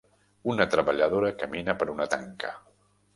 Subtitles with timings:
[0.53, 2.51] Una treballadora camina per una tanca.